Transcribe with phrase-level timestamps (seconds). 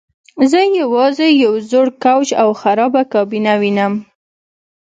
[0.51, 3.93] زه یوازې یو زوړ کوچ او خرابه کابینه وینم